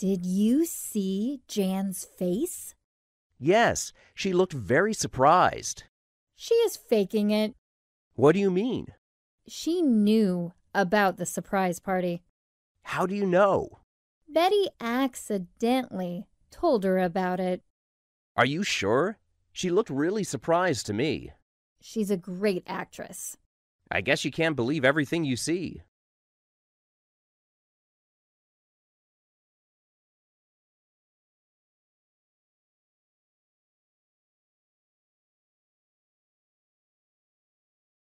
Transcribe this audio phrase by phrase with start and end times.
[0.00, 2.74] Did you see Jane's face?
[3.38, 5.84] Yes, she looked very surprised.
[6.34, 7.52] She is faking it.
[8.14, 8.86] What do you mean?
[9.46, 12.22] She knew about the surprise party.
[12.84, 13.80] How do you know?
[14.26, 17.60] Betty accidentally told her about it.
[18.38, 19.18] Are you sure?
[19.52, 21.32] She looked really surprised to me.
[21.82, 23.36] She's a great actress.
[23.90, 25.82] I guess you can't believe everything you see.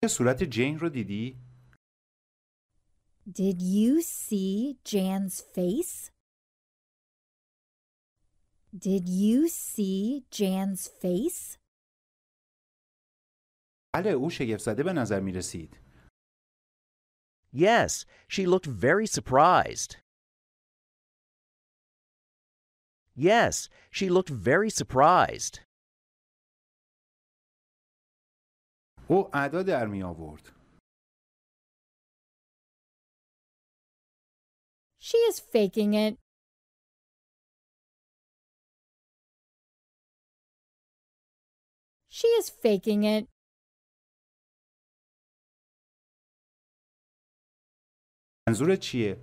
[0.07, 1.37] صورت جین رو دیدی؟
[3.29, 6.11] Did you see Jane's face?
[8.77, 11.57] Did you see Jane's face?
[13.93, 15.79] بله او شگفتزده به نظر می رسید.
[17.53, 19.97] Yes, she looked very surprised.
[23.15, 25.59] Yes, she looked very surprised.
[29.12, 30.42] او ادا در می آورد.
[35.00, 36.18] She is faking it.
[42.08, 43.28] She is faking it.
[48.48, 49.16] منظور چیه؟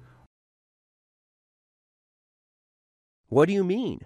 [3.30, 4.00] What do you mean?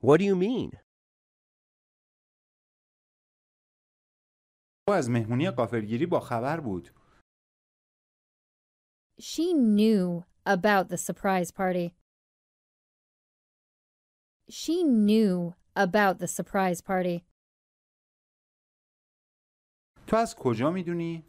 [0.00, 0.70] What do you mean?
[4.87, 6.89] او از مهمونی قافلگیری با خبر بود.
[9.19, 11.95] She knew about the surprise party.
[14.49, 17.25] She knew about the surprise party.
[20.07, 21.23] تو از کجا می دونی؟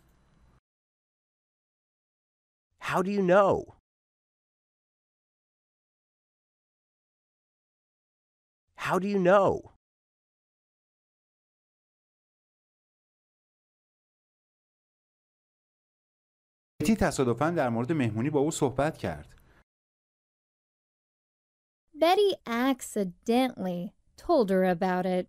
[2.82, 3.76] How do you know?
[8.76, 9.75] How do you know?
[16.81, 19.35] بتی تصادفاً در مورد مهمونی با او صحبت کرد.
[22.01, 25.27] Betty accidentally told her about it.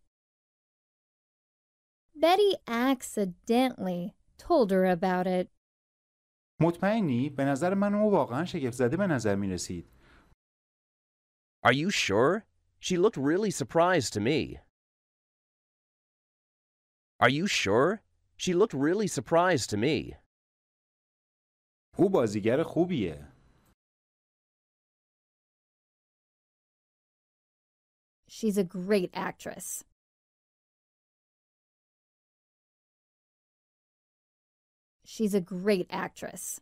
[2.15, 5.49] Betty accidentally told her about it.
[6.61, 9.89] مطمئنی؟ به نظر من او واقعا شگفت زده به نظر می رسید.
[11.67, 12.45] Are you sure?
[12.81, 14.59] She looked really surprised to me.
[17.21, 18.03] Are you sure?
[18.37, 20.17] She looked really surprised to me.
[21.98, 23.28] او بازیگر خوبیه.
[28.30, 29.84] She's a great actress.
[35.06, 36.62] She's a great actress.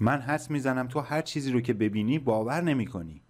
[0.00, 3.22] من حدس می‌زنم تو هر چیزی رو که ببینی باور نمی کنی.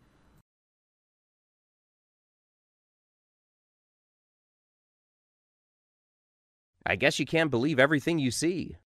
[6.86, 8.87] I guess you can't believe everything you see.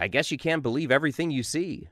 [0.00, 1.90] I guess you can't believe everything you see.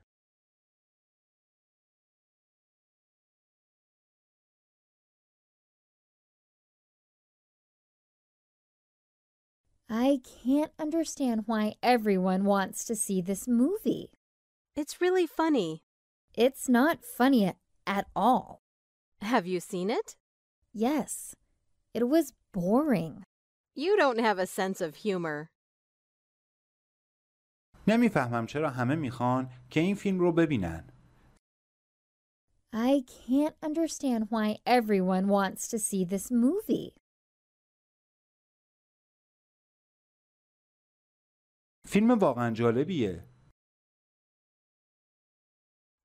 [9.90, 14.11] I can't understand why everyone wants to see this movie.
[14.75, 15.82] It's really funny.
[16.34, 17.52] It's not funny
[17.87, 18.62] at all.
[19.20, 20.16] Have you seen it?
[20.72, 21.34] Yes,
[21.93, 23.25] it was boring.
[23.75, 25.50] You don't have a sense of humor.
[27.88, 30.90] نمی‌فهمم چرا همه می‌خوان که این فیلم رو ببینن.
[32.75, 36.94] I can't understand why everyone wants to see this movie.
[41.87, 43.25] فیلم واقعا جالبیه.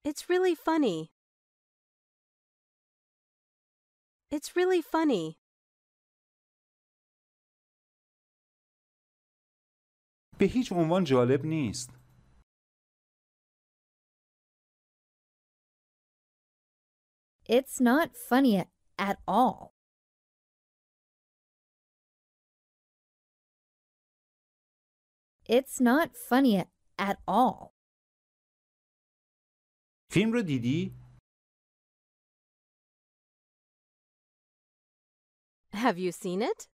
[0.08, 1.12] It's really funny.
[4.32, 5.43] It's really funny.
[10.39, 11.91] به هیچ عنوان جالب نیست.
[17.49, 18.65] It's not funny
[18.99, 19.73] at all.
[25.49, 26.65] It's not funny
[26.99, 27.75] at all.
[30.11, 30.95] فیلم رو دیدی؟
[35.73, 36.69] Have you seen it?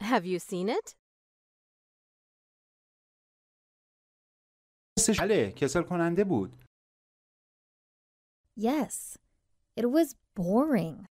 [0.00, 0.96] Have you seen it?
[5.07, 6.63] حسش بله کسل کننده بود.
[8.59, 9.17] Yes,
[9.79, 11.05] it was boring.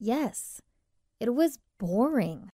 [0.00, 0.60] Yes,
[1.20, 2.48] it was boring.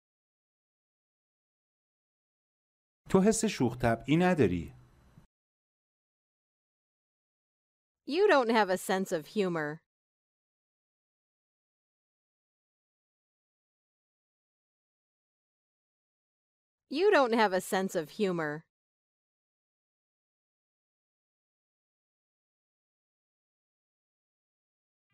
[3.09, 4.74] تو حس شوخ طبعی نداری.
[8.06, 9.81] You don't have a sense of humor.
[16.91, 18.63] You don't have a sense of humor.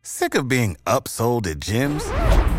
[0.02, 2.45] Sick of being upsold at gyms?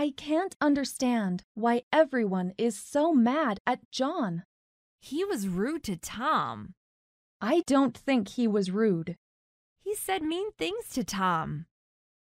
[0.00, 4.44] I can't understand why everyone is so mad at John.
[4.98, 6.72] He was rude to Tom.
[7.38, 9.18] I don't think he was rude.
[9.78, 11.66] He said mean things to Tom.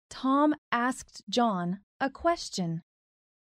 [0.09, 2.81] Tom asked John a question.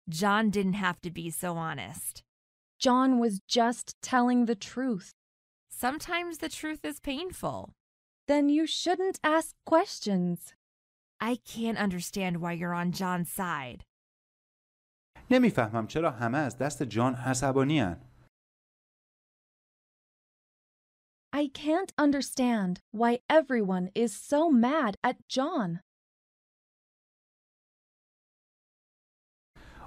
[0.09, 2.23] John didn't have to be so honest.
[2.79, 5.13] John was just telling the truth.
[5.69, 7.75] Sometimes the truth is painful.
[8.27, 10.55] Then you shouldn't ask questions.
[11.21, 13.83] I can't understand why you're on John's side.
[15.30, 18.08] نمیفهمم چرا همه از دست جان عصبانی هن.
[21.34, 25.80] I can't understand why everyone is so mad at John.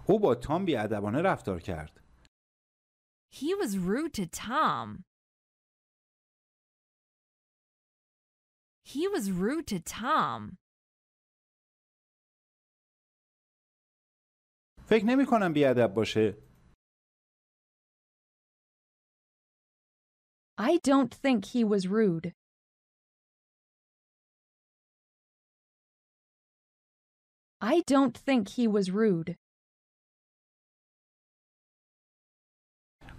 [0.08, 2.00] او با تام بیادبانه رفتار کرد.
[3.32, 5.04] He was rude to Tom.
[8.84, 10.58] He was rude to Tom.
[14.91, 16.37] فکر نمی کنم بیادب باشه.
[20.59, 22.35] I don't think he was rude.
[27.61, 29.37] I don't think he was rude.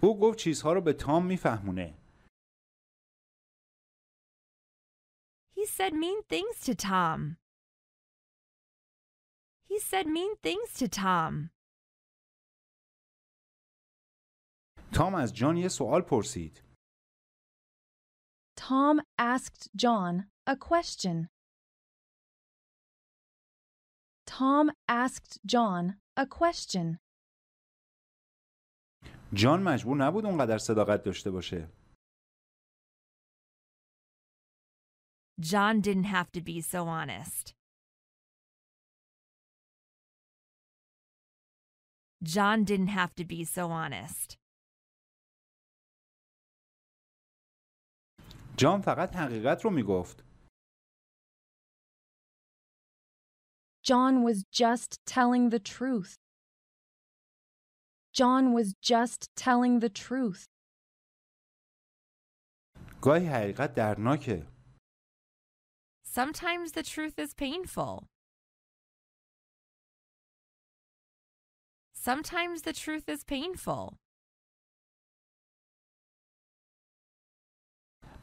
[0.03, 1.97] او گفت چیزها رو به تام میفهمونه.
[5.55, 7.37] He said mean things to Tom.
[9.69, 11.51] He said mean things to Tom.
[14.93, 16.63] تام از جان یه سوال پرسید.
[18.57, 20.13] Tom asked John
[20.45, 21.27] a question.
[24.25, 26.97] Tom asked John a question.
[29.33, 31.69] جان مجبور نبود اونقدر صداقت داشته باشه.
[35.41, 37.55] John didn't have to be so honest.
[42.23, 44.40] John didn't have to be so honest.
[48.60, 50.24] جان فقط حقیقت رو میگفت.
[53.82, 56.16] John was just telling the truth.
[58.12, 60.44] John was just telling the truth.
[63.02, 64.46] گاهی حقیقت دردناکه.
[66.02, 68.08] Sometimes the truth is painful.
[71.92, 73.98] Sometimes the truth is painful.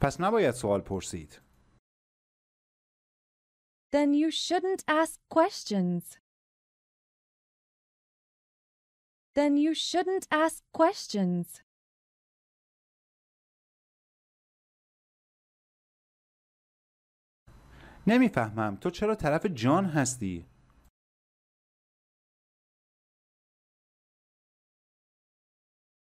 [0.02, 1.42] پس نباید سوال پرسید.
[3.92, 6.18] Then you shouldn't ask questions.
[9.36, 11.62] Then you shouldn't ask questions.
[18.08, 20.46] نمیفهمم تو چرا طرف جان هستی؟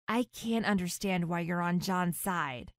[0.08, 2.72] I can't understand why you're on John's side.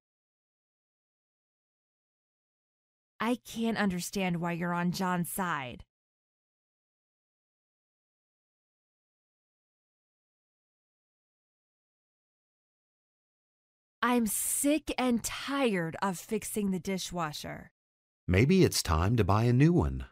[3.20, 5.84] I can't understand why you're on John's side.
[14.02, 17.70] I'm sick and tired of fixing the dishwasher.
[18.26, 20.06] Maybe it's time to buy a new one.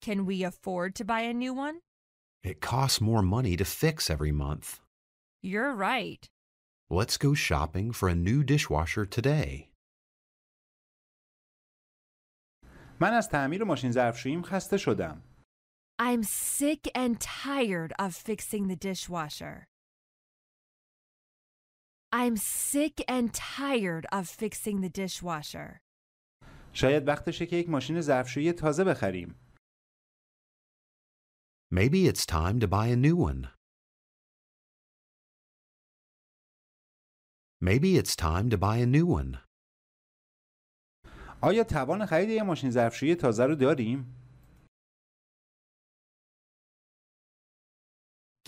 [0.00, 1.80] Can we afford to buy a new one?
[2.42, 4.80] It costs more money to fix every month.
[5.42, 6.26] You're right.
[6.88, 9.69] Let's go shopping for a new dishwasher today.
[13.01, 15.21] من از تعمیر ماشین ظرفشوییم خسته شدم.
[15.99, 19.67] I'm sick and tired of fixing the dishwasher.
[22.11, 25.81] I'm sick and tired of fixing the dishwasher.
[26.73, 29.35] شاید وقتشه که یک ماشین ظرفشویی تازه بخریم.
[31.73, 33.49] Maybe it's time to buy a new one.
[37.61, 39.39] Maybe it's time to buy a new one.
[41.42, 44.16] آیا توان خرید یک ماشین ظرفشویی تازه رو داریم؟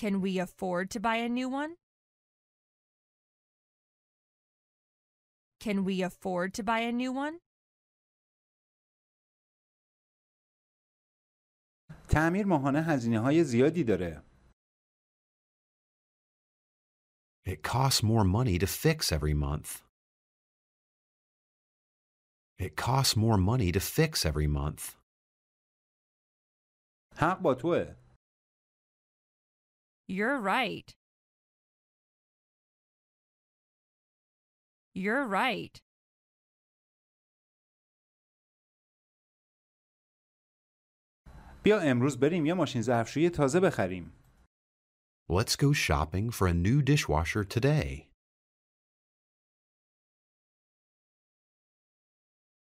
[0.01, 1.73] Can we afford to buy a new one?
[5.65, 7.39] Can we afford to buy a new one?
[12.09, 14.23] تعمیر ماهانه هزینه های زیادی داره.
[17.47, 19.92] It costs more money to fix every month.
[22.62, 24.96] It costs more money to fix every month.
[27.18, 27.96] حق با توه.
[30.10, 30.96] You're right.
[34.96, 35.82] You're right.
[41.64, 44.14] بیا امروز بریم یه ماشین ظرفشویی تازه بخریم.
[45.30, 48.08] Let's go shopping for a new dishwasher today.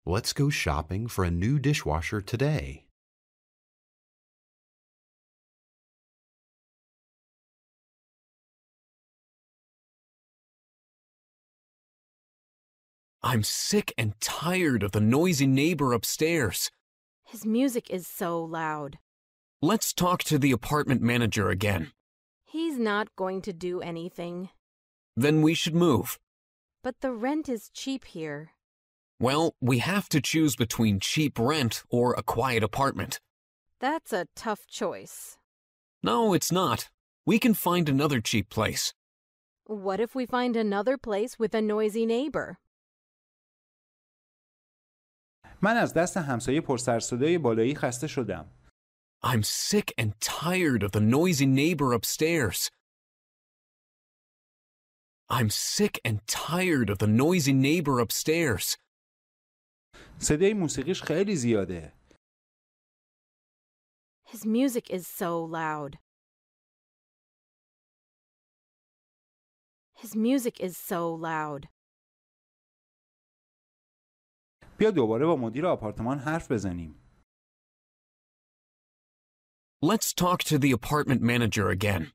[0.10, 2.86] Let's go shopping for a new dishwasher today.
[13.22, 16.72] I'm sick and tired of the noisy neighbor upstairs.
[17.26, 18.98] His music is so loud.
[19.62, 21.92] Let's talk to the apartment manager again.
[22.46, 24.50] He's not going to do anything.
[25.16, 26.18] Then we should move.
[26.82, 28.54] But the rent is cheap here.
[29.21, 33.21] Well, we have to choose between cheap rent or a quiet apartment.
[33.81, 35.39] That's a tough choice.
[36.03, 36.91] No, it's not.
[37.27, 38.93] We can find another cheap place.
[39.67, 42.59] What if we find another place with a noisy neighbor?
[45.63, 48.51] من از دست همسایه پرسرصدای بالایی خسته شدم.
[49.25, 52.71] I'm sick and tired of the noisy neighbor upstairs.
[55.31, 58.77] I'm sick and tired of the noisy neighbor upstairs.
[60.22, 61.94] صدای موسیقیش خیلی زیاده.
[64.26, 65.98] His music is so loud.
[70.02, 71.68] His music is so loud.
[74.80, 76.96] بیا دوباره با مدیر آپارتمان حرف بزنیم.
[79.82, 82.12] Let's talk to the apartment manager again.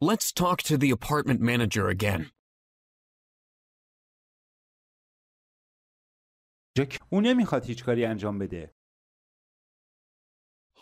[0.00, 2.30] Let's talk to the apartment manager again.
[7.12, 8.74] او نمی‌خواد هیچ کاری انجام بده.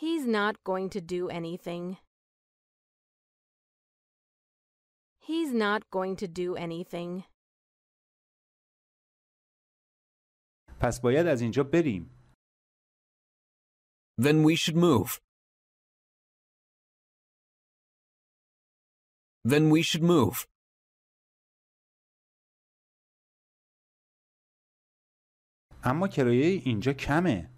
[0.01, 1.97] He's not going to do anything.
[5.27, 7.23] He's not going to do anything.
[10.81, 12.13] پس باید از اینجا بریم.
[14.21, 15.09] Then we should move.
[19.51, 20.56] Then we should move.
[25.84, 27.50] اما کرایه اینجا کمه.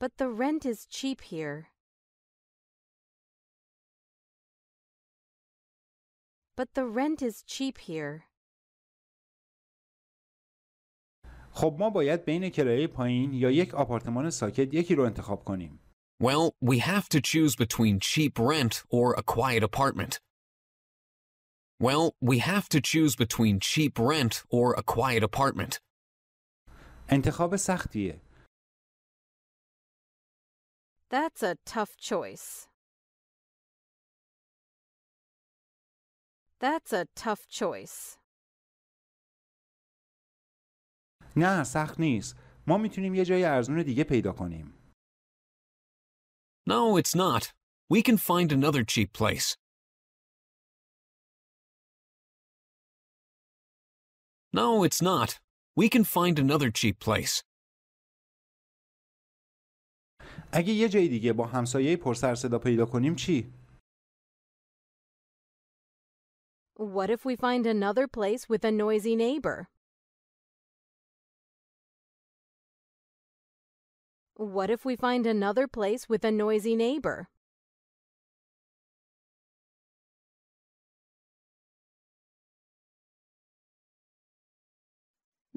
[0.00, 1.68] But the rent is cheap here.
[6.56, 8.24] But the rent is cheap here.
[11.50, 15.80] خب ما باید بین کرایه پایین یا یک آپارتمان ساکت یکی رو انتخاب کنیم.
[16.22, 20.20] Well, we have to choose between cheap rent or a quiet apartment.
[21.80, 25.80] Well, we have to choose between cheap rent or a quiet apartment.
[27.10, 28.20] انتخاب سختیه.
[31.10, 32.68] That's a tough choice.
[36.60, 38.18] That's a tough choice.
[41.36, 42.36] نه سخت نیست.
[42.66, 44.74] ما میتونیم یه جای ارزون دیگه پیدا کنیم.
[46.68, 47.52] No, it's not.
[47.92, 49.56] We can find another cheap place.
[54.52, 55.40] No, it's not.
[55.76, 57.42] We can find another cheap place.
[60.52, 63.52] اگه یه جای دیگه با همسایه پرسر صدا پیدا کنیم چی؟
[66.78, 69.68] What if we find another place with a noisy neighbor?
[74.36, 77.28] What if we find another place with a noisy neighbor?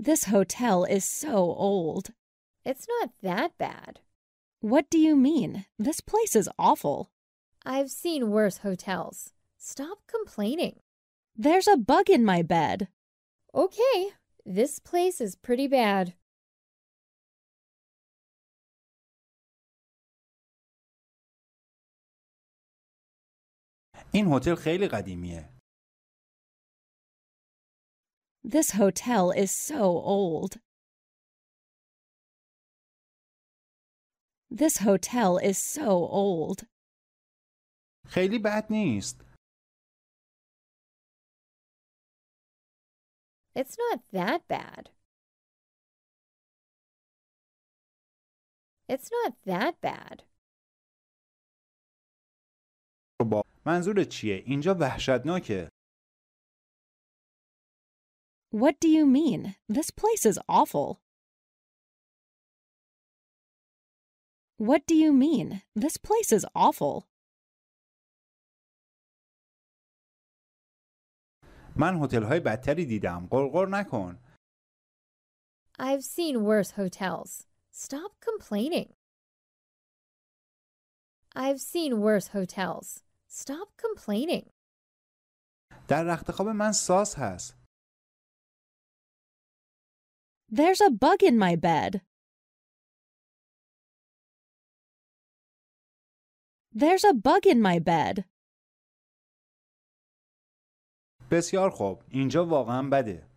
[0.02, 2.12] This hotel is so old.
[2.64, 4.00] It's not that bad.
[4.62, 5.66] What do you mean?
[5.80, 7.10] This place is awful.
[7.66, 9.34] I've seen worse hotels.
[9.58, 10.80] Stop complaining.
[11.36, 12.88] There's a bug in my bed.
[13.54, 14.12] Okay,
[14.46, 16.14] this place is pretty bad.
[24.12, 25.50] این هتل خیلی قدیمیه.
[28.44, 30.60] This hotel is so old.
[34.50, 35.90] This hotel is so
[36.24, 36.68] old.
[38.10, 39.22] خیلی بد نیست.
[43.56, 44.90] It's not that bad.
[48.88, 50.24] It's not that bad.
[53.32, 55.70] با منظور چیه؟ اینجا وحشتناکه.
[58.52, 59.56] What do you mean?
[59.68, 61.00] This place is awful.
[64.58, 65.62] What do you mean?
[65.76, 67.04] This place is awful.
[71.76, 73.28] من هتل های بدتری دیدم.
[73.32, 74.20] قرقر نکن.
[75.80, 77.46] I've seen worse hotels.
[77.72, 78.94] Stop complaining.
[81.36, 83.04] I've seen worse hotels.
[83.28, 84.50] Stop complaining.
[85.88, 87.61] در رخت خواب من ساس هست.
[90.52, 92.02] There's a bug in my bed.
[96.72, 98.26] There's a bug in my bed.
[101.32, 102.04] بسیار خوب.
[102.12, 103.30] اینجا واقعا بده.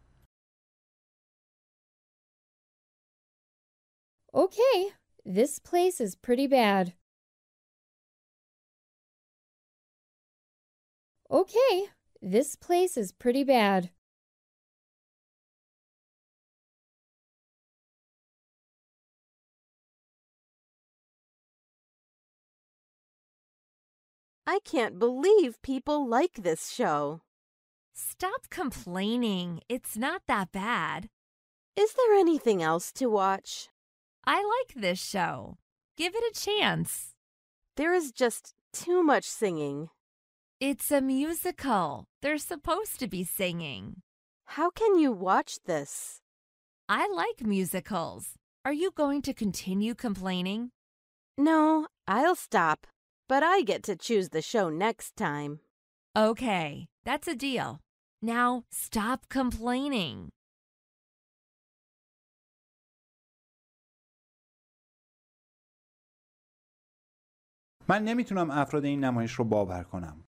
[4.33, 4.93] Okay,
[5.25, 6.95] this place is pretty bad.
[11.31, 11.89] Okay,
[12.23, 13.91] this place is pretty bad.
[24.48, 27.22] I can't believe people like this show.
[27.94, 29.62] Stop complaining.
[29.68, 31.10] It's not that bad.
[31.76, 33.70] Is there anything else to watch?
[34.26, 35.58] I like this show.
[35.98, 37.16] Give it a chance.
[37.76, 39.90] There is just too much singing.
[40.60, 42.06] It's a musical.
[42.22, 44.02] They're supposed to be singing.
[44.46, 46.22] How can you watch this?
[46.88, 48.36] I like musicals.
[48.64, 50.72] Are you going to continue complaining?
[51.38, 52.88] No, I'll stop.
[53.29, 55.61] But I get to choose the show next time.
[56.17, 57.81] Okay, that's a deal.
[58.23, 60.31] Now stop complaining.
[67.89, 70.27] من نمیتونم افراد این نمایش رو باور کنم.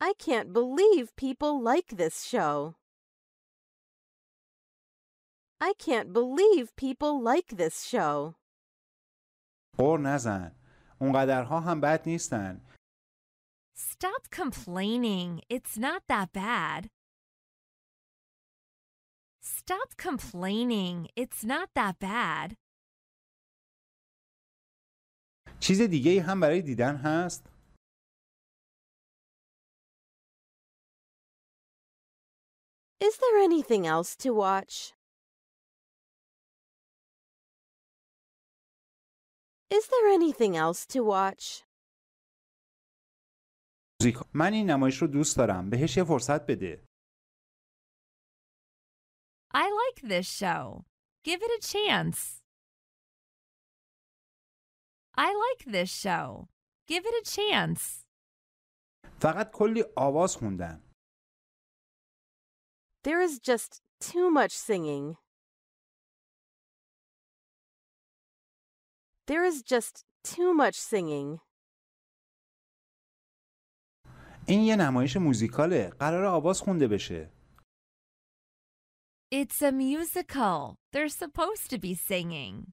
[0.00, 2.74] I can't believe people like this show.
[5.60, 8.34] I can't believe people like this show.
[9.78, 10.57] قر نزن
[11.00, 12.60] اونقدرها هم بد نیستن
[13.76, 15.40] Stop complaining.
[15.50, 16.82] It's not that bad.
[19.42, 21.08] Stop complaining.
[21.16, 22.56] It's not that bad.
[25.60, 27.48] چیز دیگه ای هم برای دیدن هست
[33.00, 34.94] Is there anything else to watch?
[39.70, 41.64] Is there anything else to watch?
[44.02, 46.84] موزیک من این نمایش رو دوست دارم بهش یه فرصت بده
[49.54, 50.84] I like this show.
[51.24, 52.18] Give it a chance.
[55.16, 56.48] I like this show.
[56.88, 58.04] Give it a chance.
[59.22, 60.80] فقط کلی آواز خوندن
[63.04, 65.16] There is just too much singing.
[69.28, 71.40] There is just too much singing.
[74.46, 77.30] این یه نمایش موزیکاله قرار آواز خونده بشه
[79.34, 80.76] It's a musical.
[80.92, 82.72] They're supposed to be singing.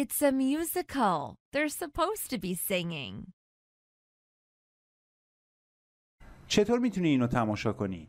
[0.00, 1.36] It's a musical.
[1.52, 3.32] They're supposed to be singing.
[6.48, 8.08] چطور میتونی اینو تماشا کنی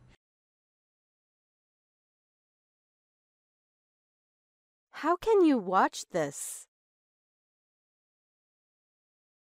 [5.02, 6.66] How can you watch this?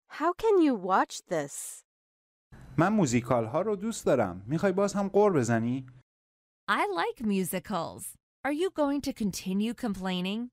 [0.08, 1.82] How can you watch this?
[2.78, 5.86] من موزیکال ها رو دوست دارم میخوای باز هم قور بزنی
[6.70, 8.02] I like musicals.
[8.44, 10.50] Are you going to continue complaining?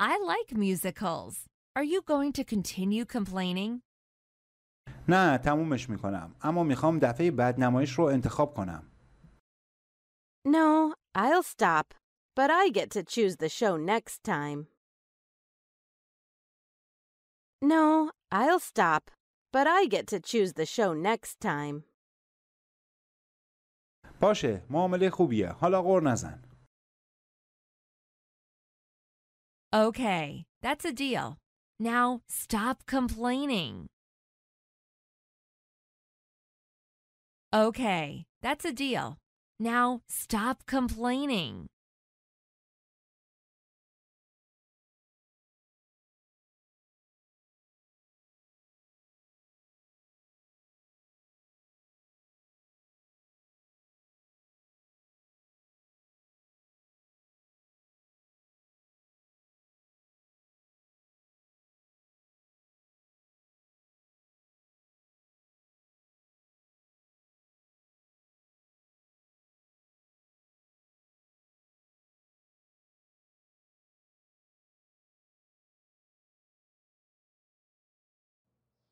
[0.00, 1.34] I like musicals.
[1.76, 3.80] Are you going to continue complaining?
[5.08, 8.90] نه تمومش میکنم اما میخوام دفعه بعد نمایش رو انتخاب کنم
[10.48, 11.94] No, I'll stop,
[12.34, 14.66] but I get to choose the show next time.
[17.62, 19.10] No, I'll stop,
[19.52, 21.84] but I get to choose the show next time.
[24.20, 26.42] باشه معامله خوبیه حالا قور نزن
[29.74, 31.36] Okay, that's a deal.
[31.80, 33.88] Now stop complaining.
[37.52, 39.18] Okay, that's a deal.
[39.59, 41.67] Now stop complaining.